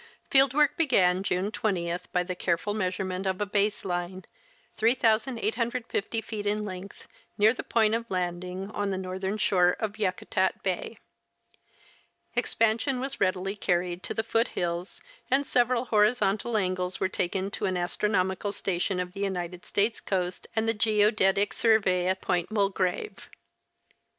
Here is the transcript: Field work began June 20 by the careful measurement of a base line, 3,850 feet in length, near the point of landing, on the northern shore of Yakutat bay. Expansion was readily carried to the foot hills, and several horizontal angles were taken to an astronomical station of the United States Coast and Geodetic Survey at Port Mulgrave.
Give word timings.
Field 0.31 0.55
work 0.55 0.75
began 0.77 1.21
June 1.21 1.51
20 1.51 1.95
by 2.11 2.23
the 2.23 2.33
careful 2.33 2.73
measurement 2.73 3.27
of 3.27 3.39
a 3.39 3.45
base 3.45 3.85
line, 3.85 4.25
3,850 4.77 6.21
feet 6.21 6.47
in 6.47 6.65
length, 6.65 7.07
near 7.37 7.53
the 7.53 7.61
point 7.61 7.93
of 7.93 8.09
landing, 8.09 8.71
on 8.71 8.89
the 8.89 8.97
northern 8.97 9.37
shore 9.37 9.77
of 9.79 9.99
Yakutat 9.99 10.63
bay. 10.63 10.97
Expansion 12.35 12.99
was 12.99 13.21
readily 13.21 13.55
carried 13.55 14.01
to 14.01 14.15
the 14.15 14.23
foot 14.23 14.47
hills, 14.47 15.01
and 15.29 15.45
several 15.45 15.85
horizontal 15.85 16.57
angles 16.57 16.99
were 16.99 17.07
taken 17.07 17.51
to 17.51 17.65
an 17.67 17.77
astronomical 17.77 18.51
station 18.51 18.99
of 18.99 19.13
the 19.13 19.19
United 19.21 19.63
States 19.63 19.99
Coast 20.01 20.47
and 20.55 20.79
Geodetic 20.79 21.53
Survey 21.53 22.07
at 22.07 22.21
Port 22.21 22.49
Mulgrave. 22.49 23.29